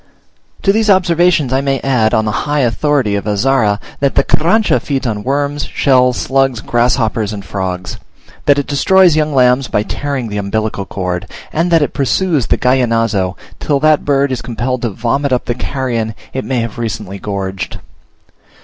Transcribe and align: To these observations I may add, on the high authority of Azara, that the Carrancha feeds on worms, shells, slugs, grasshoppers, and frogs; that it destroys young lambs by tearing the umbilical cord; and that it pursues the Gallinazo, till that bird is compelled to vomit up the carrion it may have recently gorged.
To 0.63 0.71
these 0.73 0.89
observations 0.89 1.53
I 1.53 1.61
may 1.61 1.79
add, 1.81 2.11
on 2.11 2.25
the 2.25 2.49
high 2.49 2.61
authority 2.61 3.13
of 3.13 3.27
Azara, 3.27 3.79
that 3.99 4.15
the 4.15 4.23
Carrancha 4.23 4.79
feeds 4.81 5.05
on 5.05 5.21
worms, 5.23 5.65
shells, 5.65 6.17
slugs, 6.17 6.59
grasshoppers, 6.59 7.31
and 7.31 7.45
frogs; 7.45 7.99
that 8.47 8.57
it 8.57 8.65
destroys 8.65 9.15
young 9.15 9.31
lambs 9.31 9.67
by 9.67 9.83
tearing 9.83 10.29
the 10.29 10.37
umbilical 10.39 10.85
cord; 10.85 11.27
and 11.53 11.69
that 11.69 11.83
it 11.83 11.93
pursues 11.93 12.47
the 12.47 12.57
Gallinazo, 12.57 13.37
till 13.59 13.79
that 13.81 14.03
bird 14.03 14.31
is 14.31 14.41
compelled 14.41 14.81
to 14.81 14.89
vomit 14.89 15.31
up 15.31 15.45
the 15.45 15.53
carrion 15.53 16.15
it 16.33 16.45
may 16.45 16.61
have 16.61 16.79
recently 16.79 17.19
gorged. 17.19 17.77